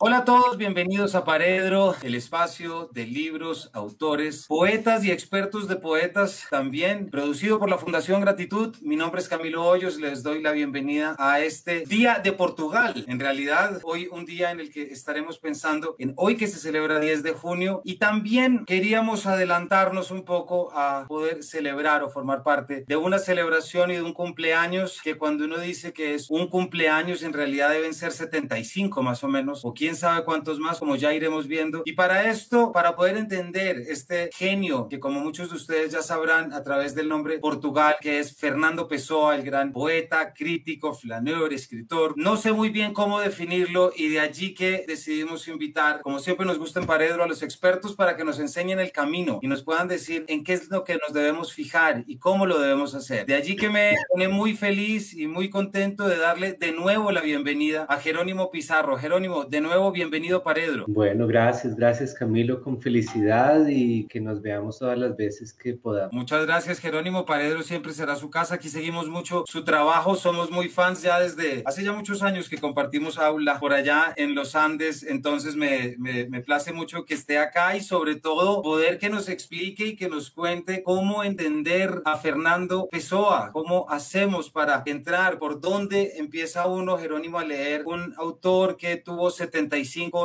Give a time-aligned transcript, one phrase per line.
[0.00, 5.74] Hola a todos, bienvenidos a Paredro, el espacio de libros, autores, poetas y expertos de
[5.74, 8.76] poetas también, producido por la Fundación Gratitud.
[8.80, 13.06] Mi nombre es Camilo Hoyos, les doy la bienvenida a este Día de Portugal.
[13.08, 17.00] En realidad, hoy un día en el que estaremos pensando en hoy que se celebra
[17.00, 22.84] 10 de junio y también queríamos adelantarnos un poco a poder celebrar o formar parte
[22.86, 27.24] de una celebración y de un cumpleaños que cuando uno dice que es un cumpleaños
[27.24, 31.14] en realidad deben ser 75 más o menos o quién sabe cuántos más, como ya
[31.14, 31.80] iremos viendo.
[31.86, 36.52] Y para esto, para poder entender este genio, que como muchos de ustedes ya sabrán
[36.52, 42.12] a través del nombre Portugal, que es Fernando Pessoa, el gran poeta, crítico, flaneur, escritor.
[42.18, 46.58] No sé muy bien cómo definirlo y de allí que decidimos invitar, como siempre nos
[46.58, 49.88] gusta en Paredro, a los expertos para que nos enseñen el camino y nos puedan
[49.88, 53.24] decir en qué es lo que nos debemos fijar y cómo lo debemos hacer.
[53.24, 57.22] De allí que me pone muy feliz y muy contento de darle de nuevo la
[57.22, 58.98] bienvenida a Jerónimo Pizarro.
[58.98, 60.84] Jerónimo, de nuevo bienvenido Paredro.
[60.88, 66.12] Bueno, gracias, gracias Camilo, con felicidad y que nos veamos todas las veces que podamos.
[66.12, 70.68] Muchas gracias Jerónimo, Paredro siempre será su casa, aquí seguimos mucho su trabajo, somos muy
[70.68, 75.04] fans ya desde hace ya muchos años que compartimos aula por allá en los Andes,
[75.04, 79.28] entonces me, me, me place mucho que esté acá y sobre todo poder que nos
[79.28, 85.60] explique y que nos cuente cómo entender a Fernando Pessoa, cómo hacemos para entrar, por
[85.60, 89.67] dónde empieza uno, Jerónimo, a leer un autor que tuvo 70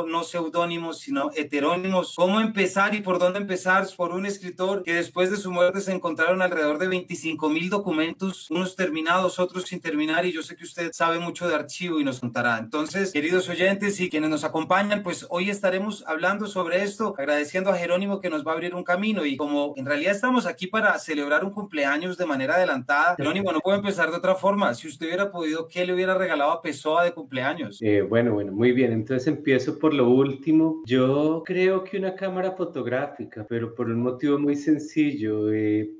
[0.06, 2.14] no seudónimos, sino heterónimos.
[2.16, 3.86] ¿Cómo empezar y por dónde empezar?
[3.96, 8.50] Por un escritor que después de su muerte se encontraron alrededor de 25 mil documentos,
[8.50, 12.04] unos terminados, otros sin terminar, y yo sé que usted sabe mucho de archivo y
[12.04, 12.58] nos contará.
[12.58, 17.76] Entonces, queridos oyentes y quienes nos acompañan, pues hoy estaremos hablando sobre esto, agradeciendo a
[17.76, 20.98] Jerónimo que nos va a abrir un camino y como en realidad estamos aquí para
[20.98, 24.74] celebrar un cumpleaños de manera adelantada, Jerónimo no puede empezar de otra forma.
[24.74, 27.78] Si usted hubiera podido, ¿qué le hubiera regalado a Pessoa de cumpleaños?
[27.82, 28.92] Eh, bueno, bueno, muy bien.
[28.92, 30.82] Entonces empiezo por lo último.
[30.86, 35.52] Yo creo que una cámara fotográfica, pero por un motivo muy sencillo.
[35.52, 35.90] Eh,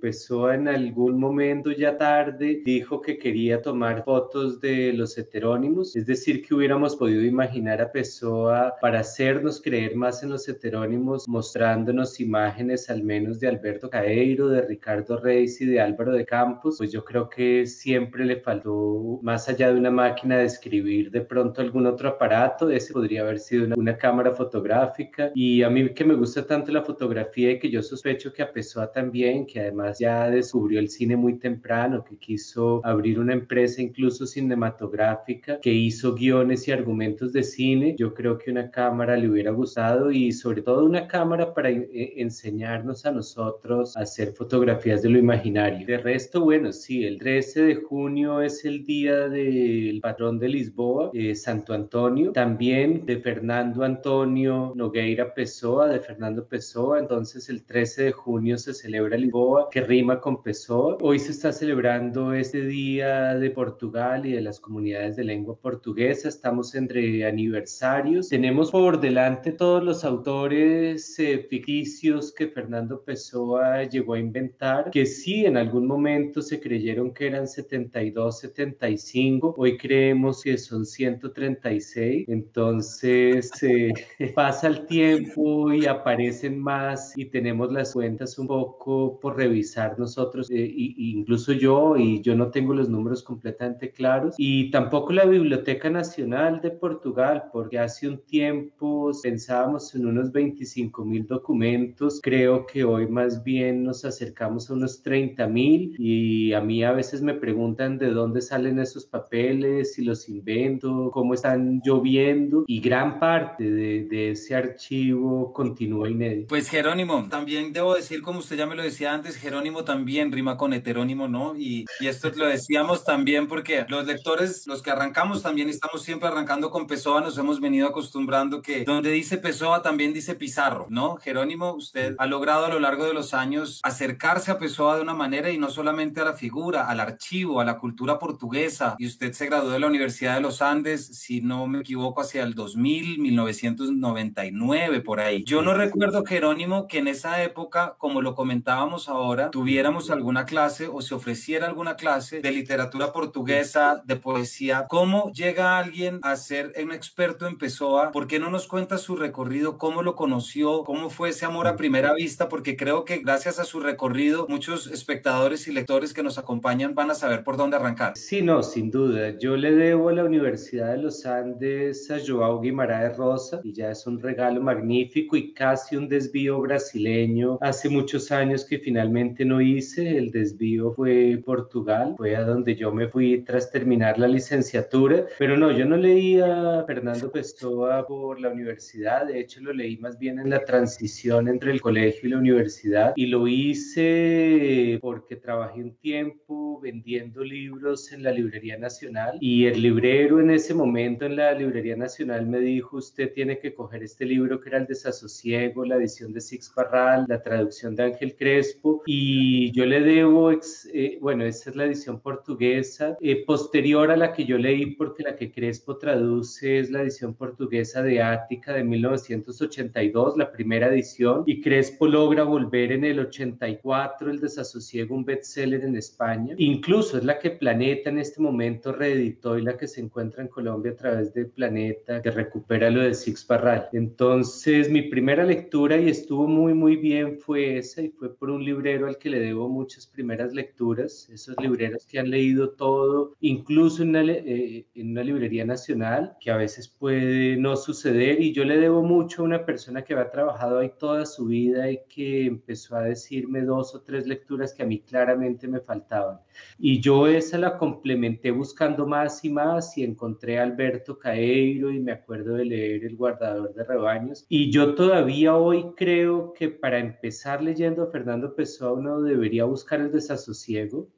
[0.53, 6.43] en algún momento ya tarde dijo que quería tomar fotos de los heterónimos, es decir,
[6.43, 12.89] que hubiéramos podido imaginar a Pessoa para hacernos creer más en los heterónimos, mostrándonos imágenes
[12.91, 17.05] al menos de Alberto Caeiro, de Ricardo Reis y de Álvaro de Campos, pues yo
[17.05, 21.87] creo que siempre le faltó, más allá de una máquina de escribir, de pronto algún
[21.87, 25.31] otro aparato, ese podría haber sido una, cámara fotográfica.
[25.35, 28.53] Y a mí que me gusta tanto la fotografía y que yo sospecho que a
[28.53, 33.81] Pessoa también, que además ya descubrió el cine muy temprano, que quiso abrir una empresa
[33.81, 39.29] incluso cinematográfica, que hizo guiones y argumentos de cine, yo creo que una cámara le
[39.29, 45.03] hubiera gustado y sobre todo una cámara para eh, enseñarnos a nosotros a hacer fotografías
[45.03, 45.87] de lo imaginario.
[45.87, 51.11] De resto, bueno, sí, el 13 de junio es el día del patrón de Lisboa,
[51.13, 52.33] eh, Santo Antonio.
[52.33, 56.99] También de Fernando Antonio Nogueira Pessoa, de Fernando Pessoa.
[56.99, 60.99] Entonces el 13 de junio se celebra Lisboa, que rima con Pessoa.
[61.01, 66.29] Hoy se está celebrando este día de Portugal y de las comunidades de lengua portuguesa.
[66.29, 68.29] Estamos entre aniversarios.
[68.29, 75.07] Tenemos por delante todos los autores eh, ficticios que Fernando Pessoa llegó a inventar, que
[75.07, 79.55] sí en algún momento se creyeron que eran 72, 75.
[79.57, 82.25] Hoy creemos que son 136.
[82.29, 83.93] Entonces, se
[84.35, 90.51] pasa el tiempo y aparecen más y tenemos las cuentas un poco por revisar nosotros,
[90.51, 95.91] eh, incluso yo, y yo no tengo los números completamente claros, y tampoco la Biblioteca
[95.91, 102.85] Nacional de Portugal, porque hace un tiempo pensábamos en unos 25 mil documentos, creo que
[102.85, 107.35] hoy más bien nos acercamos a unos 30 mil y a mí a veces me
[107.35, 113.65] preguntan de dónde salen esos papeles, si los invento, cómo están lloviendo y gran parte
[113.65, 116.47] de, ese archivo continúa inédito.
[116.47, 120.57] Pues Jerónimo, también debo decir, como usted ya me lo decía antes, Jerónimo también rima
[120.57, 121.57] con heterónimo, ¿no?
[121.57, 126.29] Y, y esto lo decíamos también porque los lectores, los que arrancamos también estamos siempre
[126.29, 131.17] arrancando con Pessoa, nos hemos venido acostumbrando que donde dice Pessoa también dice Pizarro, ¿no?
[131.17, 135.15] Jerónimo, usted ha logrado a lo largo de los años acercarse a Pessoa de una
[135.15, 138.95] manera y no solamente a la figura, al archivo, a la cultura portuguesa.
[139.01, 142.45] Y usted se graduó de la Universidad de los Andes, si no me equivoco, hacia
[142.45, 145.45] el 2000 1999, por ahí.
[145.45, 150.89] Yo no recuerdo, Jerónimo, que en esa época, como lo comentábamos ahora, tuviéramos alguna clase
[150.89, 154.87] o se ofreciera alguna clase de literatura portuguesa, de poesía.
[154.89, 158.11] ¿Cómo llega alguien a ser un experto en Pessoa?
[158.13, 159.79] ¿Por qué no nos cuenta su recorrido?
[159.79, 160.85] ¿Cómo lo conoció?
[160.85, 162.49] ¿Cómo fue ese amor a primera vista?
[162.49, 167.11] Porque creo que gracias a su recorrido, muchos espectadores y lectores que nos acompañan van
[167.11, 168.17] a saber por dónde arrancar.
[168.17, 169.39] Sí, no, sin duda.
[169.39, 173.91] Yo le debo a la Universidad de los Andes a Joao Guimaraes Rosa y ya
[173.91, 179.61] es un regalo magnífico y casi un desvío brasileño hace muchos años que finalmente no
[179.61, 180.17] hice.
[180.17, 185.57] El desvío fue Portugal, fue a donde yo me fui tras terminar la licenciatura, pero
[185.57, 190.19] no, yo no leí a Fernando Pessoa por la universidad, de hecho lo leí más
[190.19, 195.81] bien en la transición entre el colegio y la universidad y lo hice porque trabajé
[195.83, 201.37] un tiempo vendiendo libros en la Librería Nacional y el librero en ese momento en
[201.37, 205.85] la Librería Nacional me dijo, usted tiene que coger este libro que era El desasosiego,
[205.85, 211.19] la edición de Six Parral, la traducción de Ángel Crespo y yo le debo, eh,
[211.21, 215.35] bueno, esa es la edición portuguesa, eh, posterior a la que yo leí porque la
[215.35, 221.61] que Crespo traduce es la edición portuguesa de Ática de 1982, la primera edición, y
[221.61, 226.55] Crespo logra volver en el 84 El desasosiego, un bestseller en España.
[226.59, 230.49] Incluso es la que Planeta en este momento reeditó y la que se encuentra en
[230.49, 233.89] Colombia a través de Planeta, que recupera lo de Six Parral.
[233.93, 238.65] Entonces, mi primera lectura y estuvo muy, muy bien fue esa y fue por un
[238.65, 244.03] librero al que le debo muchas primeras lecturas, esos libreros que han leído todo, incluso
[244.05, 249.03] eh, en una librería nacional, que a veces puede no suceder y yo le debo
[249.03, 253.03] mucho a una persona que ha trabajado ahí toda su vida y que empezó a
[253.03, 256.39] decirme dos o tres lecturas que a mí claramente me faltaban.
[256.79, 262.01] Y yo esa la complementé buscando más y más y encontré a Alberto Caeiro y
[262.01, 264.45] me acuerdo de leer El guardador de rebaños.
[264.49, 270.01] Y yo todavía hoy creo que para empezar leyendo a Fernando Pessoa uno debería buscar
[270.01, 271.09] el desasosiego.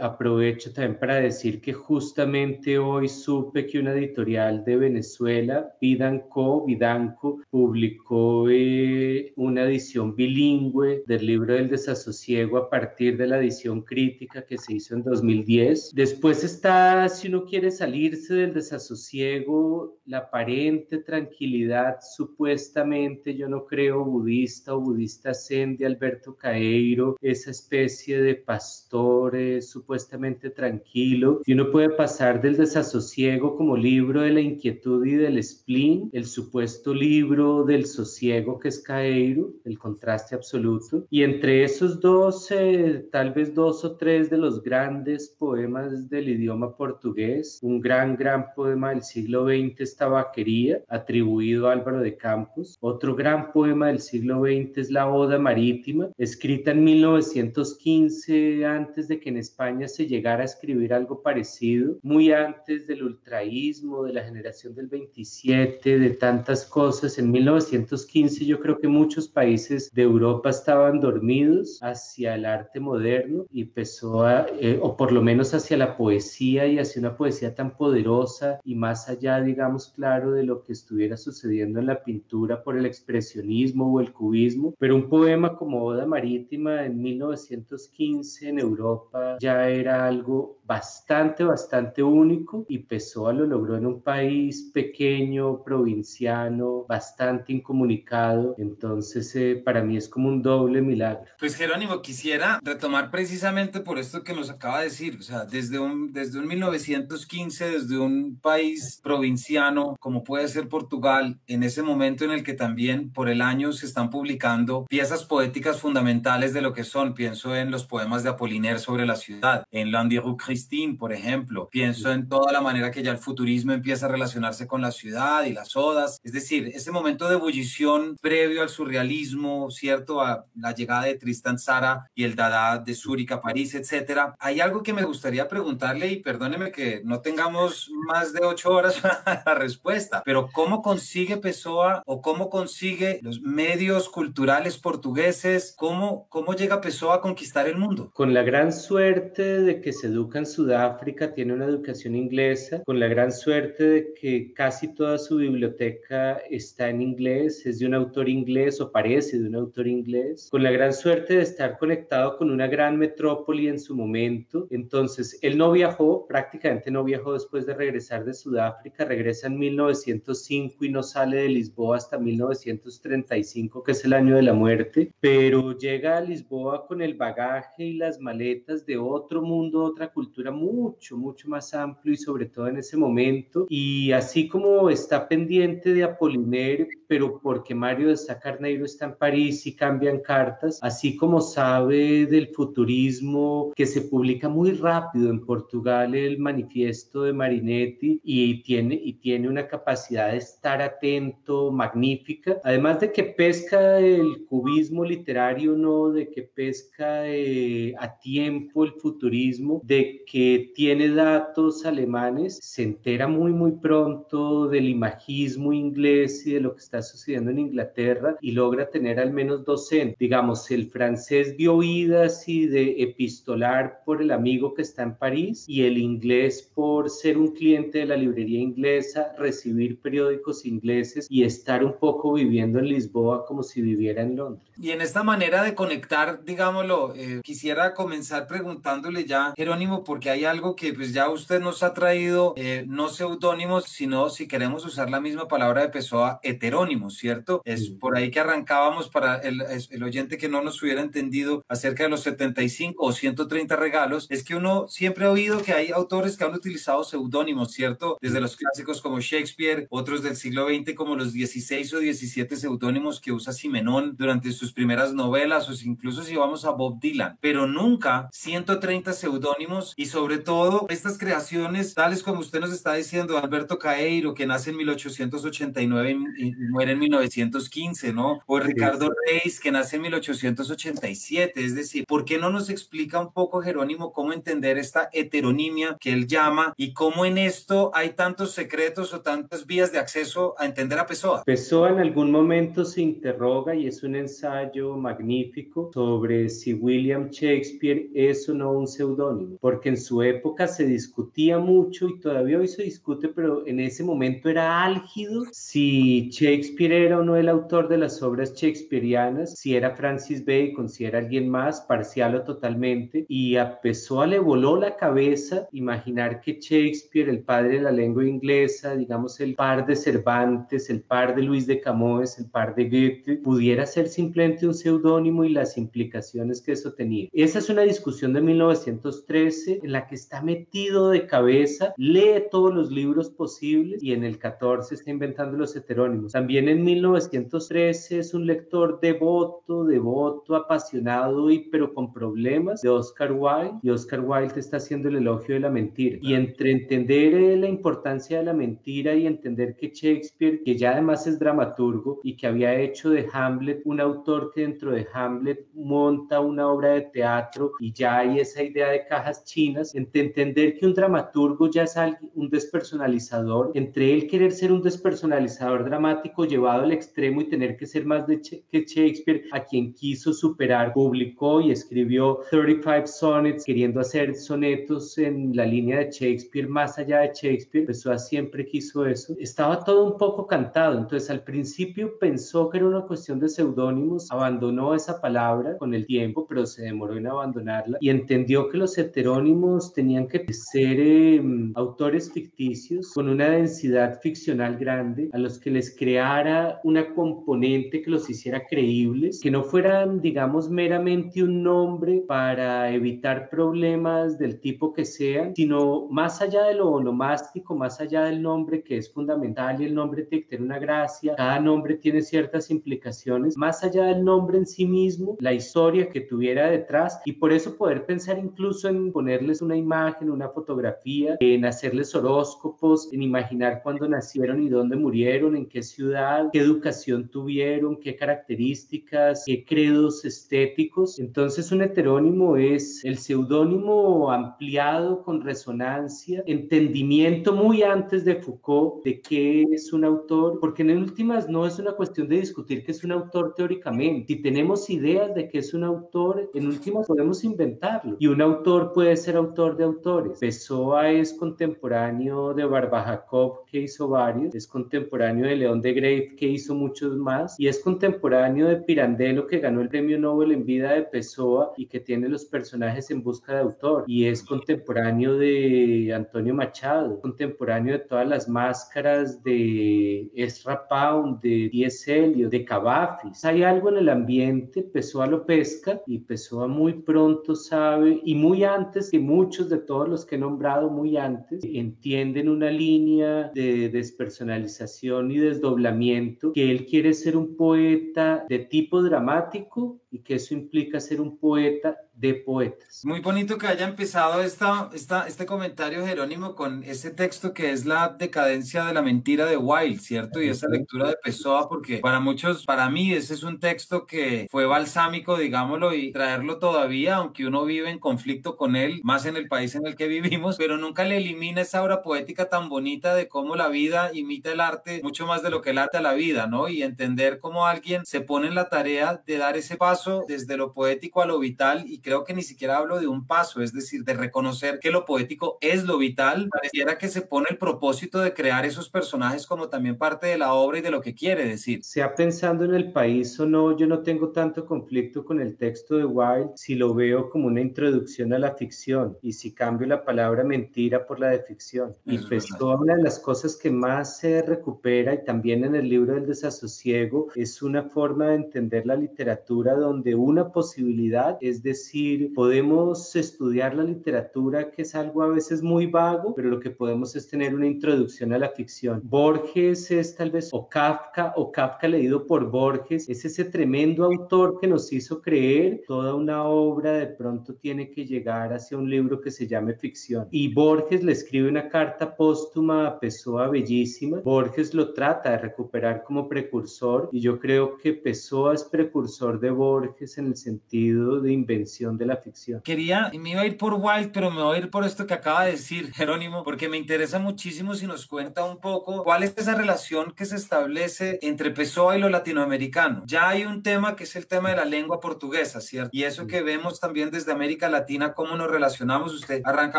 [0.00, 7.40] Aprovecho también para decir que justamente hoy supe que una editorial de Venezuela, Vidanco, Vidanco,
[7.50, 14.44] publicó eh, una edición bilingüe del libro del desasosiego a partir de la edición crítica
[14.44, 15.92] que se hizo en 2010.
[15.94, 24.04] Después está, si uno quiere salirse del desasosiego, la aparente tranquilidad supuestamente, yo no creo,
[24.04, 31.40] budista o budista zen de Alberto Caeiro, esa especie de pastor eh, supuestamente tranquilo.
[31.44, 36.26] Y uno puede pasar del desasosiego como libro de la inquietud y del spleen, el
[36.26, 41.06] supuesto libro del sosiego que es Caeiro, el contraste absoluto.
[41.10, 46.28] Y entre esos dos, eh, tal vez dos o tres de los grandes poemas del
[46.28, 52.16] idioma portugués, un gran, gran poema del siglo XX, esta vaquería, atribuido a Álvaro de
[52.16, 52.76] Campos.
[52.80, 59.20] Otro gran poema del siglo XX es La Oda Marítima, escrita en 1915, antes de
[59.20, 64.24] que en España se llegara a escribir algo parecido, muy antes del ultraísmo, de la
[64.24, 67.18] generación del 27, de tantas cosas.
[67.18, 73.46] En 1915 yo creo que muchos países de Europa estaban dormidos hacia el arte moderno
[73.52, 77.54] y empezó a, eh, o por lo menos hacia la poesía y hacia una poesía
[77.54, 82.62] tan poderosa y más allá, digamos, claro, de lo que estuviera sucediendo en la pintura
[82.62, 84.74] por el expresionismo o el cubismo.
[84.78, 92.02] Pero un poema como Oda Marítima en 1915 en Europa ya era algo bastante, bastante
[92.02, 98.54] único y Pessoa lo logró en un país pequeño, provinciano, bastante incomunicado.
[98.58, 101.30] Entonces, eh, para mí es como un doble milagro.
[101.38, 105.78] Pues Jerónimo, quisiera retomar precisamente por esto que nos acaba de decir, o sea, desde
[105.78, 112.24] un, desde un 1915, desde un país provinciano como puede ser Portugal, en ese momento
[112.24, 116.72] en el que también por el año se están publicando piezas poéticas fundamentales de lo
[116.72, 121.12] que son, pienso en los poemas de Apollinaire sobre la ciudad, en Landiru Christine, por
[121.12, 124.90] ejemplo, pienso en toda la manera que ya el futurismo empieza a relacionarse con la
[124.90, 130.20] ciudad y las odas, es decir, ese momento de ebullición previo al surrealismo, ¿cierto?
[130.20, 134.35] A la llegada de Tristan Zara y el Dada de Zúrich a París, etcétera.
[134.38, 139.00] Hay algo que me gustaría preguntarle y perdóneme que no tengamos más de ocho horas
[139.24, 145.74] para la respuesta, pero ¿cómo consigue Pessoa o cómo consigue los medios culturales portugueses?
[145.76, 148.10] ¿Cómo, cómo llega Pessoa a conquistar el mundo?
[148.14, 153.00] Con la gran suerte de que se educa en Sudáfrica, tiene una educación inglesa, con
[153.00, 157.94] la gran suerte de que casi toda su biblioteca está en inglés, es de un
[157.94, 162.36] autor inglés o parece de un autor inglés, con la gran suerte de estar conectado
[162.36, 164.25] con una gran metrópoli en su momento.
[164.70, 170.84] Entonces, él no viajó, prácticamente no viajó después de regresar de Sudáfrica, regresa en 1905
[170.84, 175.76] y no sale de Lisboa hasta 1935, que es el año de la muerte, pero
[175.76, 181.16] llega a Lisboa con el bagaje y las maletas de otro mundo, otra cultura mucho,
[181.16, 183.66] mucho más amplio y sobre todo en ese momento.
[183.68, 189.66] Y así como está pendiente de Apollinaire, pero porque Mario de Sacarneiro está en París
[189.66, 196.14] y cambian cartas, así como sabe del futurismo que se publica muy rápido en Portugal
[196.14, 203.00] el manifiesto de Marinetti y tiene, y tiene una capacidad de estar atento magnífica, además
[203.00, 209.80] de que pesca el cubismo literario, no de que pesca eh, a tiempo el futurismo,
[209.84, 216.60] de que tiene datos alemanes, se entera muy muy pronto del imagismo inglés y de
[216.60, 220.16] lo que está sucediendo en Inglaterra y logra tener al menos docente.
[220.18, 225.64] Digamos, el francés dio oídas y de epistolar por el amigo que está en París
[225.66, 231.42] y el inglés por ser un cliente de la librería inglesa, recibir periódicos ingleses y
[231.42, 234.70] estar un poco viviendo en Lisboa como si viviera en Londres.
[234.78, 240.44] Y en esta manera de conectar, digámoslo, eh, quisiera comenzar preguntándole ya, Jerónimo, porque hay
[240.44, 245.10] algo que pues ya usted nos ha traído, eh, no seudónimos, sino si queremos usar
[245.10, 247.62] la misma palabra de Pessoa, heterónimos, ¿cierto?
[247.64, 252.04] Es por ahí que arrancábamos para el, el oyente que no nos hubiera entendido acerca
[252.04, 253.95] de los 75 o 130 regalos,
[254.28, 258.18] es que uno siempre ha oído que hay autores que han utilizado seudónimos, ¿cierto?
[258.20, 263.20] Desde los clásicos como Shakespeare, otros del siglo XX como los 16 o 17 seudónimos
[263.20, 267.66] que usa Simenón durante sus primeras novelas o incluso si vamos a Bob Dylan, pero
[267.66, 273.78] nunca 130 seudónimos y sobre todo estas creaciones tales como usted nos está diciendo, Alberto
[273.78, 278.40] Caeiro, que nace en 1889 y muere en 1915, ¿no?
[278.46, 283.32] O Ricardo Reis, que nace en 1887, es decir, ¿por qué no nos explica un
[283.32, 288.52] poco Jerónimo cómo entender esta heteronimia que él llama y cómo en esto hay tantos
[288.52, 291.42] secretos o tantas vías de acceso a entender a Pessoa?
[291.44, 298.08] Pessoa en algún momento se interroga y es un ensayo magnífico sobre si William Shakespeare
[298.14, 302.68] es o no un seudónimo, porque en su época se discutía mucho y todavía hoy
[302.68, 307.88] se discute, pero en ese momento era álgido si Shakespeare era o no el autor
[307.88, 313.26] de las obras shakespearianas, si era Francis Bacon, si era alguien más, parcial o totalmente,
[313.28, 318.26] y a Pessoa le voló la cabeza imaginar que Shakespeare, el padre de la lengua
[318.26, 322.84] inglesa, digamos el par de Cervantes, el par de Luis de Camões, el par de
[322.84, 327.28] Goethe, pudiera ser simplemente un seudónimo y las implicaciones que eso tenía.
[327.32, 332.74] Esa es una discusión de 1913 en la que está metido de cabeza, lee todos
[332.74, 336.32] los libros posibles y en el 14 está inventando los heterónimos.
[336.32, 343.32] También en 1913 es un lector devoto, devoto, apasionado y pero con problemas de Oscar
[343.32, 346.18] Wilde y Oscar Wilde está haciendo el elogio de la mentira.
[346.20, 350.92] Y entre entender eh, la importancia de la mentira y entender que Shakespeare, que ya
[350.92, 355.66] además es dramaturgo y que había hecho de Hamlet un autor que dentro de Hamlet
[355.74, 360.78] monta una obra de teatro y ya hay esa idea de cajas chinas, entre entender
[360.78, 361.96] que un dramaturgo ya es
[362.34, 367.86] un despersonalizador, entre él querer ser un despersonalizador dramático llevado al extremo y tener que
[367.86, 374.00] ser más de que Shakespeare, a quien quiso superar, publicó y escribió 35 sonnets queriendo
[374.00, 379.34] hacer sonetos en la línea de Shakespeare más allá de Shakespeare, Pessoa siempre quiso eso.
[379.38, 384.30] Estaba todo un poco cantado, entonces al principio pensó que era una cuestión de seudónimos,
[384.30, 388.96] abandonó esa palabra con el tiempo, pero se demoró en abandonarla y entendió que los
[388.98, 395.70] heterónimos tenían que ser em, autores ficticios con una densidad ficcional grande a los que
[395.70, 402.22] les creara una componente que los hiciera creíbles, que no fueran, digamos, meramente un nombre
[402.26, 408.24] para evitar problemas del tipo que sean, sino más allá de lo onomástico, más allá
[408.24, 411.94] del nombre que es fundamental y el nombre tiene que tener una gracia, cada nombre
[411.96, 417.20] tiene ciertas implicaciones, más allá del nombre en sí mismo, la historia que tuviera detrás
[417.24, 423.12] y por eso poder pensar incluso en ponerles una imagen, una fotografía, en hacerles horóscopos,
[423.12, 429.44] en imaginar cuándo nacieron y dónde murieron, en qué ciudad, qué educación tuvieron, qué características,
[429.46, 431.18] qué credos estéticos.
[431.18, 439.20] Entonces un heterónimo es el seudónimo ampliado con resonancia, entendimiento muy antes de Foucault de
[439.20, 443.02] qué es un autor, porque en últimas no es una cuestión de discutir qué es
[443.02, 444.34] un autor teóricamente.
[444.34, 448.16] Si tenemos ideas de qué es un autor, en últimas podemos inventarlo.
[448.20, 450.38] Y un autor puede ser autor de autores.
[450.38, 456.46] Pessoa es contemporáneo de Barbajacov, que hizo varios, es contemporáneo de León de Grave, que
[456.46, 460.92] hizo muchos más, y es contemporáneo de Pirandello, que ganó el premio Nobel en vida
[460.92, 466.12] de Pessoa y que tiene los personajes en busca de autor, y es contemporáneo de
[466.14, 472.12] Antonio Machado, contemporáneo de todas las máscaras de Ezra Pound, de D.S.
[472.12, 473.44] Eliot, de Cavafis.
[473.44, 478.64] Hay algo en el ambiente, Pessoa lo pesca y Pessoa muy pronto sabe, y muy
[478.64, 483.88] antes que muchos de todos los que he nombrado, muy antes, entienden una línea de
[483.88, 490.54] despersonalización y desdoblamiento, que él quiere ser un poeta de tipo dramático y que eso
[490.54, 493.02] implica ser un poeta de poetas.
[493.04, 497.84] Muy bonito que haya empezado esta, esta, este comentario, Jerónimo, con ese texto que es
[497.84, 500.40] la decadencia de la mentira de Wilde, ¿cierto?
[500.40, 504.46] Y esa lectura de Pessoa, porque para muchos, para mí, ese es un texto que
[504.50, 509.36] fue balsámico, digámoslo, y traerlo todavía, aunque uno vive en conflicto con él, más en
[509.36, 513.14] el país en el que vivimos, pero nunca le elimina esa obra poética tan bonita
[513.14, 516.00] de cómo la vida imita el arte mucho más de lo que el arte a
[516.00, 516.68] la vida, ¿no?
[516.68, 520.72] Y entender cómo alguien se pone en la tarea de dar ese paso desde lo
[520.72, 524.04] poético a lo vital y creo que ni siquiera hablo de un paso, es decir,
[524.04, 528.32] de reconocer que lo poético es lo vital, pareciera que se pone el propósito de
[528.32, 531.82] crear esos personajes como también parte de la obra y de lo que quiere decir.
[531.82, 535.96] Sea pensando en el país o no, yo no tengo tanto conflicto con el texto
[535.96, 540.04] de Wilde si lo veo como una introducción a la ficción y si cambio la
[540.04, 541.94] palabra mentira por la de ficción.
[542.04, 546.14] y pues una de las cosas que más se recupera y también en el libro
[546.14, 553.14] del desasosiego es una forma de entender la literatura donde una posibilidad es decir, podemos
[553.16, 557.28] estudiar la literatura, que es algo a veces muy vago, pero lo que podemos es
[557.28, 559.00] tener una introducción a la ficción.
[559.04, 564.58] Borges es tal vez, o Kafka, o Kafka leído por Borges, es ese tremendo autor
[564.60, 569.20] que nos hizo creer toda una obra de pronto tiene que llegar hacia un libro
[569.20, 570.28] que se llame ficción.
[570.30, 574.20] Y Borges le escribe una carta póstuma a Pessoa bellísima.
[574.20, 579.50] Borges lo trata de recuperar como precursor y yo creo que Pessoa es precursor de
[579.50, 582.60] Borges en el sentido de invención de la ficción.
[582.62, 585.14] Quería, me iba a ir por Wild, pero me voy a ir por esto que
[585.14, 589.34] acaba de decir Jerónimo, porque me interesa muchísimo si nos cuenta un poco cuál es
[589.36, 593.02] esa relación que se establece entre Pessoa y lo latinoamericano.
[593.06, 595.90] Ya hay un tema que es el tema de la lengua portuguesa, ¿cierto?
[595.92, 599.14] Y eso que vemos también desde América Latina, cómo nos relacionamos.
[599.14, 599.78] Usted arranca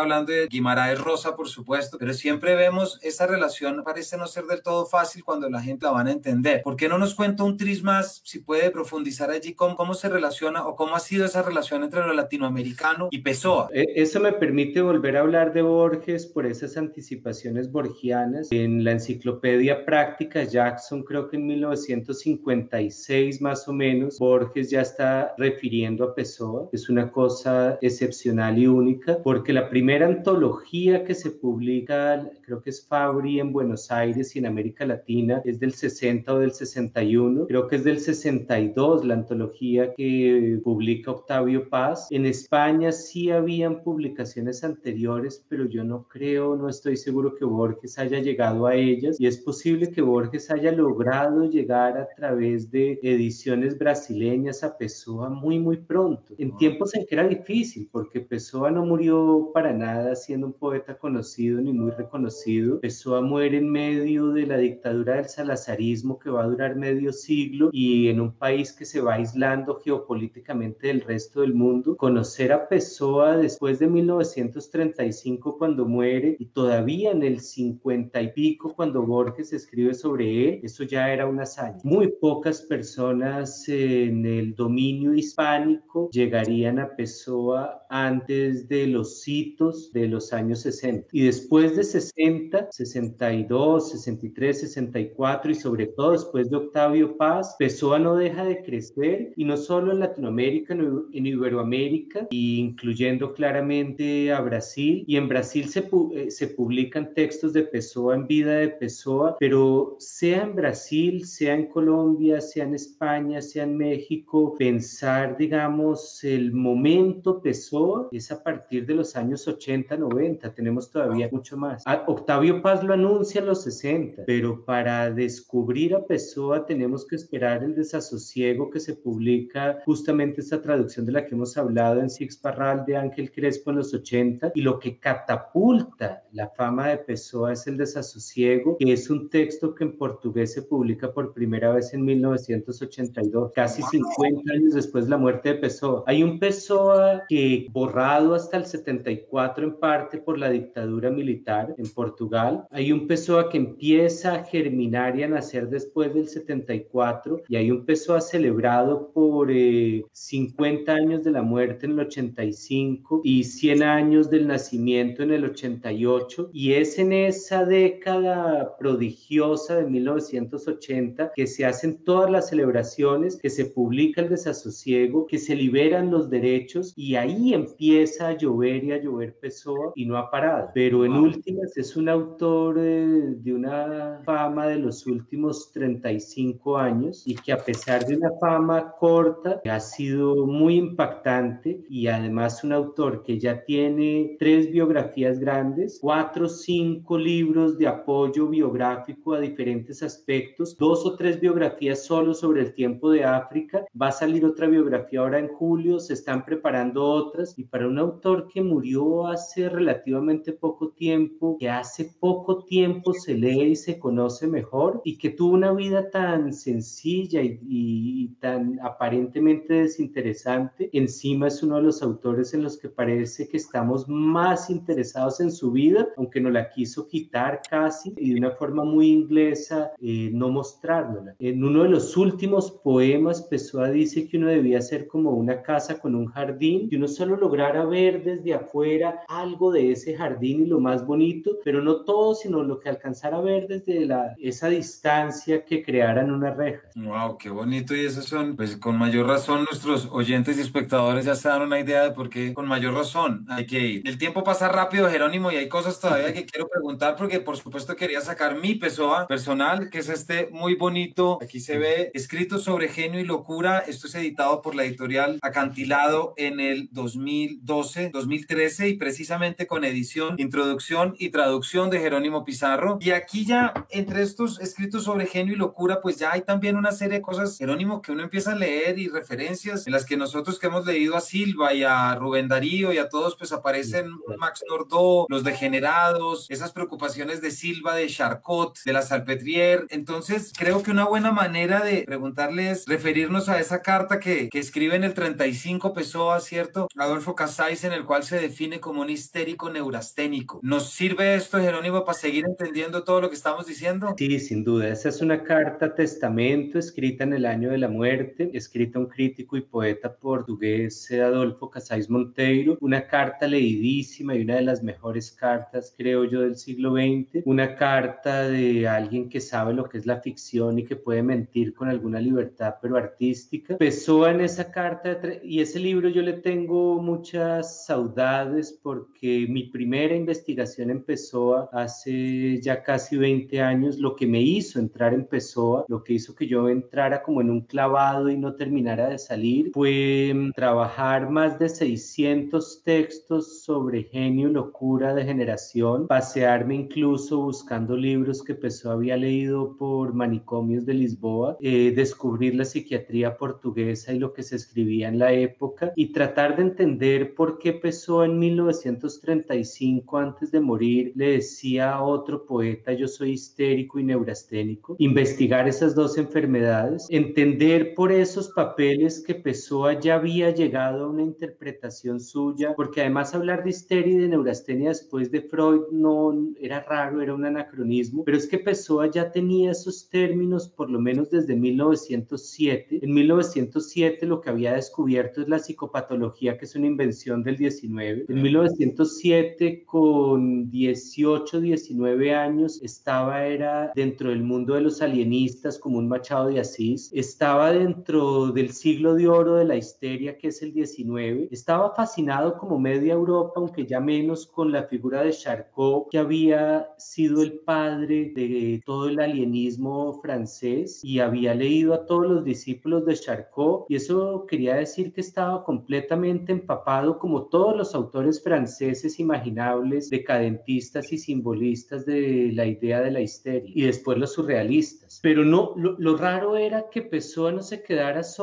[0.00, 4.62] hablando de Guimaraes Rosa, por supuesto, pero siempre vemos esa relación, parece no ser del
[4.62, 6.62] todo fácil cuando la gente la van a entender.
[6.62, 10.08] ¿Por qué no nos cuenta un tris más, si puede profundizar allí, cómo, cómo se
[10.08, 13.68] relaciona o cómo ha sido esa relación entre lo latinoamericano y Pessoa.
[13.72, 18.48] E, eso me permite volver a hablar de Borges por esas anticipaciones borgianas.
[18.50, 25.34] En la enciclopedia práctica Jackson, creo que en 1956 más o menos, Borges ya está
[25.38, 26.68] refiriendo a Pessoa.
[26.72, 32.70] Es una cosa excepcional y única porque la primera antología que se publica, creo que
[32.70, 37.46] es Fabri en Buenos Aires y en América Latina, es del 60 o del 61.
[37.46, 43.82] Creo que es del 62 la antología que publica Octavio Paz en España sí habían
[43.82, 49.20] publicaciones anteriores, pero yo no creo, no estoy seguro que Borges haya llegado a ellas
[49.20, 55.28] y es posible que Borges haya logrado llegar a través de ediciones brasileñas a Pessoa
[55.28, 60.14] muy, muy pronto, en tiempos en que era difícil, porque Pessoa no murió para nada
[60.14, 62.80] siendo un poeta conocido ni muy reconocido.
[62.80, 67.70] Pessoa muere en medio de la dictadura del salazarismo que va a durar medio siglo
[67.72, 72.68] y en un país que se va aislando geopolíticamente del resto del mundo conocer a
[72.68, 79.52] Pessoa después de 1935 cuando muere y todavía en el 50 y pico cuando Borges
[79.52, 81.78] escribe sobre él, eso ya era una hazaña.
[81.84, 90.08] Muy pocas personas en el dominio hispánico llegarían a Pessoa antes de los hitos de
[90.08, 91.08] los años 60.
[91.12, 97.98] Y después de 60, 62, 63, 64 y sobre todo después de Octavio Paz, Pessoa
[97.98, 104.40] no deja de crecer y no solo en Latinoamérica, en Iberoamérica, América, incluyendo claramente a
[104.40, 105.04] Brasil.
[105.06, 109.96] Y en Brasil se, eh, se publican textos de Pessoa en vida de Pessoa, pero
[109.98, 116.52] sea en Brasil, sea en Colombia, sea en España, sea en México, pensar, digamos, el
[116.52, 120.54] momento Pessoa es a partir de los años 80, 90.
[120.54, 121.84] Tenemos todavía mucho más.
[122.06, 127.62] Octavio Paz lo anuncia en los 60, pero para descubrir a Pessoa tenemos que esperar
[127.62, 129.47] el desasosiego que se publica
[129.84, 133.76] justamente esta traducción de la que hemos hablado en Six Parral de Ángel Crespo en
[133.76, 139.10] los 80 y lo que catapulta la fama de Pessoa es el desasosiego, que es
[139.10, 144.74] un texto que en portugués se publica por primera vez en 1982, casi 50 años
[144.74, 146.04] después de la muerte de Pessoa.
[146.06, 151.88] Hay un Pessoa que borrado hasta el 74 en parte por la dictadura militar en
[151.92, 152.66] Portugal.
[152.70, 157.70] Hay un Pessoa que empieza a germinar y a nacer después del 74 y hay
[157.70, 163.82] un Pessoa celebrado por 50 eh, años de la muerte en el 85 y 100
[163.82, 171.46] años del nacimiento en el 88 y es en esa década prodigiosa de 1980 que
[171.46, 176.92] se hacen todas las celebraciones, que se publica el desasosiego, que se liberan los derechos
[176.96, 180.70] y ahí empieza a llover y a llover Pessoa y no ha parado.
[180.74, 187.22] Pero en últimas es un autor eh, de una fama de los últimos 35 años
[187.26, 192.64] y que a pesar de una fama corta corta, ha sido muy impactante y además
[192.64, 199.34] un autor que ya tiene tres biografías grandes, cuatro o cinco libros de apoyo biográfico
[199.34, 204.12] a diferentes aspectos, dos o tres biografías solo sobre el tiempo de África, va a
[204.12, 208.62] salir otra biografía ahora en julio, se están preparando otras y para un autor que
[208.62, 215.00] murió hace relativamente poco tiempo, que hace poco tiempo se lee y se conoce mejor
[215.04, 221.82] y que tuvo una vida tan sencilla y, tan aparentemente desinteresante, encima es uno de
[221.84, 226.50] los autores en los que parece que estamos más interesados en su vida, aunque no
[226.50, 231.36] la quiso quitar casi y de una forma muy inglesa eh, no mostrárnosla.
[231.38, 235.98] En uno de los últimos poemas, Pessoa dice que uno debía ser como una casa
[235.98, 240.66] con un jardín, y uno solo lograra ver desde afuera algo de ese jardín y
[240.66, 244.68] lo más bonito, pero no todo, sino lo que alcanzara a ver desde la, esa
[244.68, 246.88] distancia que crearan una reja.
[246.94, 247.96] Wow, qué bonito.
[247.96, 251.80] Y eso son, pues con mayor razón, nuestros oyentes y espectadores ya se dan una
[251.80, 254.02] idea de por qué con mayor razón hay que ir.
[254.06, 257.96] El tiempo pasa rápido, Jerónimo, y hay cosas todavía que quiero preguntar porque por supuesto
[257.96, 261.38] quería sacar mi Pessoa personal, que es este muy bonito.
[261.40, 263.78] Aquí se ve escrito sobre genio y locura.
[263.78, 270.34] Esto es editado por la editorial Acantilado en el 2012, 2013 y precisamente con edición,
[270.38, 272.98] introducción y traducción de Jerónimo Pizarro.
[273.00, 276.92] Y aquí ya entre estos escritos sobre genio y locura, pues ya hay también una
[276.92, 280.58] serie de cosas, Jerónimo, que uno empieza a leer y referencias en las que nosotros
[280.58, 284.64] que hemos leído a Silva y a Rubén Darío y a todos, pues aparecen Max
[284.68, 289.86] Nordó, los degenerados, esas preocupaciones de Silva, de Charcot, de la Salpetrier.
[289.90, 294.58] Entonces, creo que una buena manera de preguntarle es referirnos a esa carta que, que
[294.58, 296.88] escribe en el 35 Pessoa, ¿cierto?
[296.96, 300.60] Adolfo Casais, en el cual se define como un histérico neurasténico.
[300.62, 304.14] ¿Nos sirve esto, Jerónimo, para seguir entendiendo todo lo que estamos diciendo?
[304.16, 304.88] Sí, sin duda.
[304.88, 309.56] Esa es una carta testamento escrita en el año de la muerte, escrita un crítico
[309.56, 312.78] y poeta portugués, Adolfo Casais Monteiro.
[312.80, 317.42] Una carta leidísima y una de las mejores cartas, creo yo, del siglo XX.
[317.44, 321.74] Una carta de alguien que sabe lo que es la ficción y que puede mentir
[321.74, 323.76] con alguna libertad, pero artística.
[323.76, 330.14] Pessoa en esa carta y ese libro yo le tengo muchas saudades porque mi primera
[330.14, 333.98] investigación empezó hace ya casi 20 años.
[333.98, 337.50] Lo que me hizo entrar en Pessoa, lo que hizo que yo entrara como en
[337.50, 344.02] un clavado y no terminara de salir, fue mm, trabajar más de 600 textos sobre
[344.02, 351.56] genio, locura, degeneración, pasearme incluso buscando libros que Pessoa había leído por manicomios de Lisboa,
[351.62, 356.56] eh, descubrir la psiquiatría portuguesa y lo que se escribía en la época y tratar
[356.56, 362.92] de entender por qué Pessoa en 1935, antes de morir, le decía a otro poeta,
[362.92, 370.00] yo soy histérico y neurasténico, investigar esas dos enfermedades, entender por esos papeles que Pessoa
[370.00, 374.88] ya había llegado a una interpretación suya, porque además hablar de histeria y de neurastenia
[374.88, 379.70] después de Freud no era raro, era un anacronismo, pero es que Pessoa ya tenía
[379.70, 382.98] esos términos por lo menos desde 1907.
[383.00, 388.26] En 1907 lo que había descubierto es la psicopatología, que es una invención del 19.
[388.28, 395.98] En 1907, con 18, 19 años, estaba era dentro del mundo de los alienistas como
[395.98, 400.62] un Machado de Asís, estaba dentro del siglo de oro de la histeria, que es
[400.62, 406.10] el 19, estaba fascinado como media Europa, aunque ya menos con la figura de Charcot,
[406.10, 412.26] que había sido el padre de todo el alienismo francés y había leído a todos
[412.26, 417.94] los discípulos de Charcot y eso quería decir que estaba completamente empapado como todos los
[417.94, 424.32] autores franceses imaginables, decadentistas y simbolistas de la idea de la histeria y después los
[424.32, 425.20] surrealistas.
[425.22, 428.37] Pero no, lo, raro era que Pessoa no se quedara solo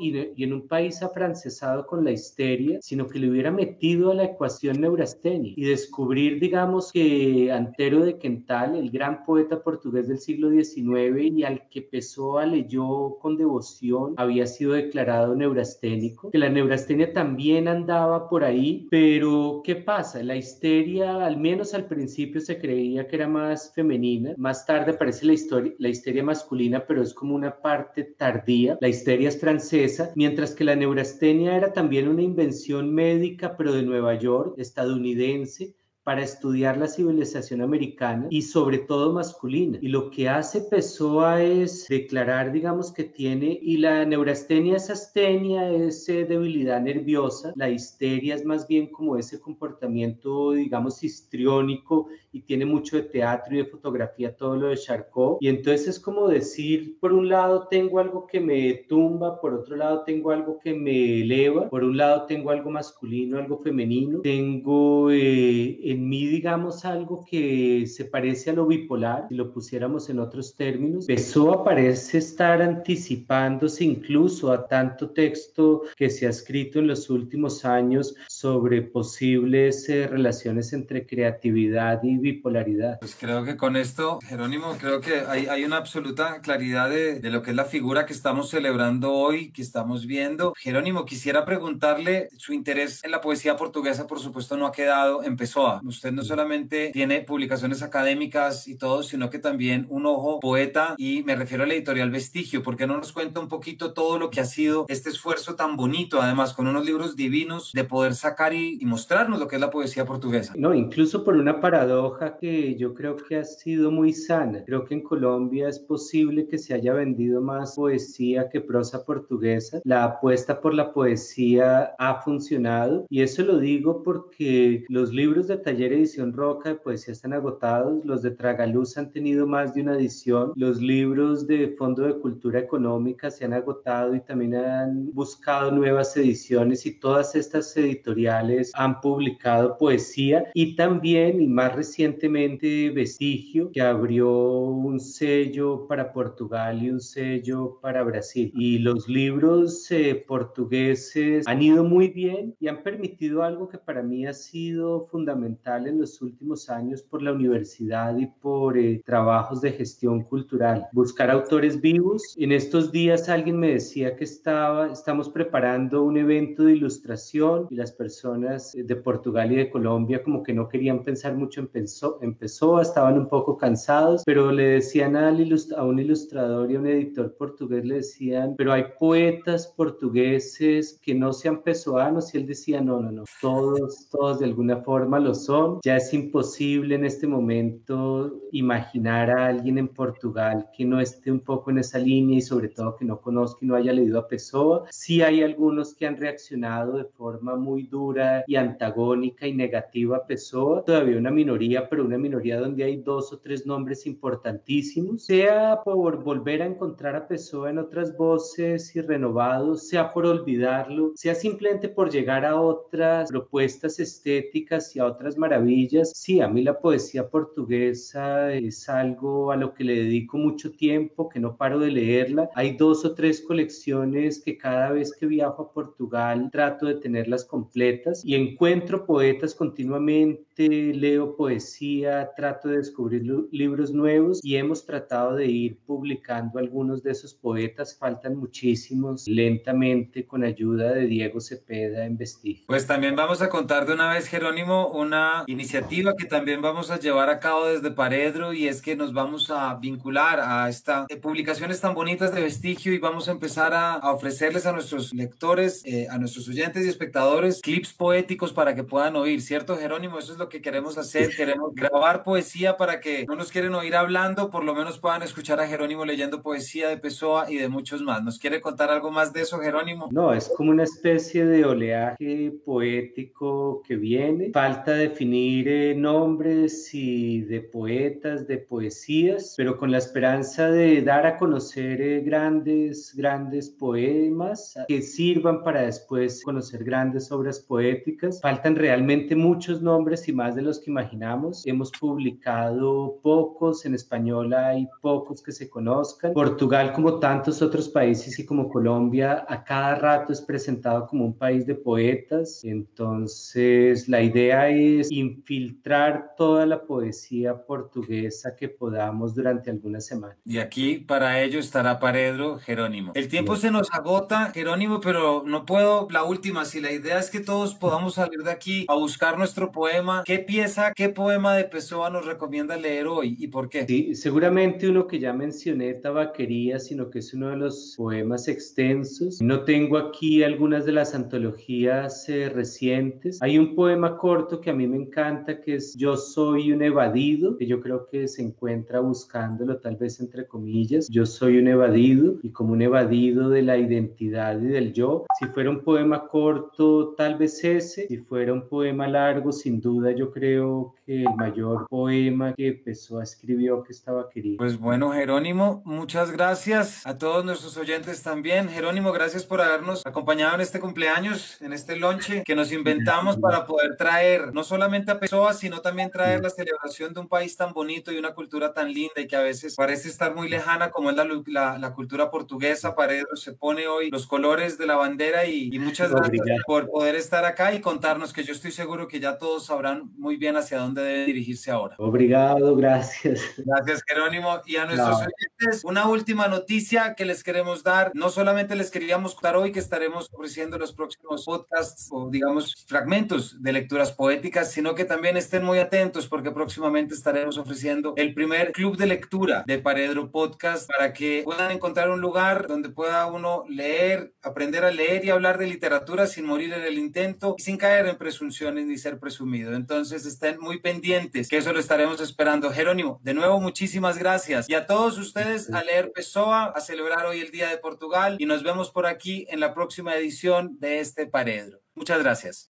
[0.00, 4.14] y, y, en un país afrancesado con la histeria, sino que le hubiera metido a
[4.14, 10.18] la ecuación neurastenia y descubrir, digamos, que Antero de Quental, el gran poeta portugués del
[10.18, 16.48] siglo XIX y al que Pessoa leyó con devoción, había sido declarado neurasténico, que la
[16.48, 20.22] neurastenia también andaba por ahí, pero ¿qué pasa?
[20.22, 25.26] La histeria, al menos al principio se creía que era más femenina, más tarde aparece
[25.26, 25.34] la,
[25.78, 30.64] la histeria masculina, pero es como una parte tardía, la histeria es francesa, mientras que
[30.64, 35.74] la neurastenia era también una invención médica, pero de Nueva York, estadounidense,
[36.10, 39.78] para estudiar la civilización americana y sobre todo masculina.
[39.80, 45.70] Y lo que hace Pessoa es declarar, digamos, que tiene, y la neurastenia es astenia,
[45.70, 52.40] es eh, debilidad nerviosa, la histeria es más bien como ese comportamiento, digamos, histriónico y
[52.40, 55.38] tiene mucho de teatro y de fotografía, todo lo de Charcot.
[55.40, 59.76] Y entonces es como decir, por un lado tengo algo que me tumba, por otro
[59.76, 65.10] lado tengo algo que me eleva, por un lado tengo algo masculino, algo femenino, tengo
[65.10, 70.18] eh, en mí, digamos, algo que se parece a lo bipolar, si lo pusiéramos en
[70.18, 71.06] otros términos.
[71.06, 77.64] Pessoa parece estar anticipándose incluso a tanto texto que se ha escrito en los últimos
[77.64, 82.98] años sobre posibles eh, relaciones entre creatividad y bipolaridad.
[83.00, 87.30] Pues creo que con esto, Jerónimo, creo que hay, hay una absoluta claridad de, de,
[87.30, 90.54] lo que es la figura que estamos celebrando hoy, que estamos viendo.
[90.58, 95.36] Jerónimo, quisiera preguntarle, su interés en la poesía portuguesa, por supuesto, no ha quedado en
[95.36, 95.79] Pessoa.
[95.84, 101.22] Usted no solamente tiene publicaciones académicas y todo, sino que también un ojo poeta y
[101.22, 102.62] me refiero a la editorial Vestigio.
[102.62, 105.76] ¿Por qué no nos cuenta un poquito todo lo que ha sido este esfuerzo tan
[105.76, 109.60] bonito, además con unos libros divinos, de poder sacar y, y mostrarnos lo que es
[109.60, 110.54] la poesía portuguesa?
[110.56, 114.62] No, incluso por una paradoja que yo creo que ha sido muy sana.
[114.64, 119.80] Creo que en Colombia es posible que se haya vendido más poesía que prosa portuguesa.
[119.84, 125.54] La apuesta por la poesía ha funcionado y eso lo digo porque los libros de
[125.70, 129.94] Taller Edición Roca de poesía están agotados, los de Tragaluz han tenido más de una
[129.94, 135.70] edición, los libros de Fondo de Cultura Económica se han agotado y también han buscado
[135.70, 143.70] nuevas ediciones y todas estas editoriales han publicado poesía y también y más recientemente Vestigio,
[143.70, 148.50] que abrió un sello para Portugal y un sello para Brasil.
[148.56, 154.02] Y los libros eh, portugueses han ido muy bien y han permitido algo que para
[154.02, 159.60] mí ha sido fundamental en los últimos años por la universidad y por eh, trabajos
[159.60, 160.86] de gestión cultural.
[160.92, 162.34] Buscar autores vivos.
[162.38, 167.76] En estos días alguien me decía que estaba, estamos preparando un evento de ilustración y
[167.76, 171.90] las personas de Portugal y de Colombia como que no querían pensar mucho en pensar
[172.20, 177.34] empezó, estaban un poco cansados, pero le decían a un ilustrador y a un editor
[177.36, 183.00] portugués, le decían, pero hay poetas portugueses que no sean pesoanos y él decía, no,
[183.00, 185.80] no, no, todos, todos de alguna forma lo son.
[185.82, 191.40] Ya es imposible en este momento imaginar a alguien en Portugal que no esté un
[191.40, 194.28] poco en esa línea y sobre todo que no conozca y no haya leído a
[194.28, 194.84] Pessoa.
[194.90, 200.26] Sí hay algunos que han reaccionado de forma muy dura y antagónica y negativa a
[200.26, 205.80] Pessoa, todavía una minoría pero una minoría donde hay dos o tres nombres importantísimos, sea
[205.84, 211.34] por volver a encontrar a Pessoa en otras voces y renovados, sea por olvidarlo, sea
[211.34, 216.12] simplemente por llegar a otras propuestas estéticas y a otras maravillas.
[216.14, 221.28] Sí, a mí la poesía portuguesa es algo a lo que le dedico mucho tiempo,
[221.28, 222.50] que no paro de leerla.
[222.54, 227.44] Hay dos o tres colecciones que cada vez que viajo a Portugal trato de tenerlas
[227.44, 235.34] completas y encuentro poetas continuamente, leo poesía trato de descubrir libros nuevos y hemos tratado
[235.36, 242.04] de ir publicando algunos de esos poetas, faltan muchísimos, lentamente con ayuda de Diego Cepeda
[242.04, 242.64] en Vestigio.
[242.66, 246.98] Pues también vamos a contar de una vez, Jerónimo, una iniciativa que también vamos a
[246.98, 251.16] llevar a cabo desde Paredro y es que nos vamos a vincular a estas eh,
[251.16, 255.82] publicaciones tan bonitas de Vestigio y vamos a empezar a, a ofrecerles a nuestros lectores,
[255.84, 260.18] eh, a nuestros oyentes y espectadores clips poéticos para que puedan oír, ¿cierto, Jerónimo?
[260.18, 263.96] Eso es lo que queremos hacer, queremos grabar poesía para que no nos quieren oír
[263.96, 268.02] hablando, por lo menos puedan escuchar a Jerónimo leyendo poesía de Pessoa y de muchos
[268.02, 268.22] más.
[268.22, 270.08] ¿Nos quiere contar algo más de eso, Jerónimo?
[270.10, 274.50] No, es como una especie de oleaje poético que viene.
[274.52, 281.26] Falta definir eh, nombres y de poetas, de poesías, pero con la esperanza de dar
[281.26, 288.40] a conocer eh, grandes, grandes poemas que sirvan para después conocer grandes obras poéticas.
[288.40, 294.54] Faltan realmente muchos nombres y más de los que imaginamos Hemos publicado pocos, en español
[294.54, 296.32] hay pocos que se conozcan.
[296.32, 301.34] Portugal, como tantos otros países y como Colombia, a cada rato es presentado como un
[301.34, 302.64] país de poetas.
[302.64, 310.36] Entonces, la idea es infiltrar toda la poesía portuguesa que podamos durante algunas semanas.
[310.44, 313.12] Y aquí para ello estará Paredro Jerónimo.
[313.14, 316.64] El tiempo se nos agota, Jerónimo, pero no puedo la última.
[316.64, 320.38] Si la idea es que todos podamos salir de aquí a buscar nuestro poema, ¿qué
[320.38, 323.86] pieza, qué poema de Pessoa nos recomienda leer hoy y por qué?
[323.86, 329.40] Sí, seguramente uno que ya mencioné, Tabaquería, sino que es uno de los poemas extensos.
[329.40, 333.40] No tengo aquí algunas de las antologías eh, recientes.
[333.42, 337.56] Hay un poema corto que a mí me encanta, que es Yo soy un evadido,
[337.56, 341.08] que yo creo que se encuentra buscándolo tal vez entre comillas.
[341.08, 345.26] Yo soy un evadido y como un evadido de la identidad y del yo.
[345.38, 348.06] Si fuera un poema corto, tal vez ese.
[348.06, 353.22] Si fuera un poema largo, sin duda yo creo que el mayor poema que Pessoa
[353.22, 354.58] escribió que estaba querido.
[354.58, 358.68] Pues bueno, Jerónimo, muchas gracias a todos nuestros oyentes también.
[358.68, 363.66] Jerónimo, gracias por habernos acompañado en este cumpleaños, en este lonche que nos inventamos para
[363.66, 367.74] poder traer no solamente a Pessoa, sino también traer la celebración de un país tan
[367.74, 371.10] bonito y una cultura tan linda y que a veces parece estar muy lejana como
[371.10, 371.16] es
[371.48, 372.94] la, la, cultura portuguesa.
[372.94, 377.44] Paredo se pone hoy los colores de la bandera y, muchas gracias por poder estar
[377.44, 381.02] acá y contarnos que yo estoy seguro que ya todos sabrán muy bien hacia dónde
[381.02, 381.96] debe dirigirse ahora.
[381.98, 383.40] Obrigado, gracias.
[383.58, 384.62] Gracias, Jerónimo.
[384.64, 388.12] Y a nuestros oyentes, una última noticia que les queremos dar.
[388.14, 393.62] No solamente les queríamos contar hoy que estaremos ofreciendo los próximos podcasts o, digamos, fragmentos
[393.62, 398.72] de lecturas poéticas, sino que también estén muy atentos porque próximamente estaremos ofreciendo el primer
[398.72, 403.64] club de lectura de Paredro Podcast para que puedan encontrar un lugar donde pueda uno
[403.68, 407.76] leer, aprender a leer y hablar de literatura sin morir en el intento y sin
[407.76, 409.74] caer en presunciones ni ser presumido.
[409.74, 412.70] Entonces estén muy pendientes, que eso lo estaremos esperando.
[412.70, 417.40] Jerónimo, de nuevo muchísimas gracias y a todos ustedes a leer Pessoa, a celebrar hoy
[417.40, 421.26] el Día de Portugal y nos vemos por aquí en la próxima edición de este
[421.26, 421.80] Paredro.
[421.94, 422.69] Muchas gracias.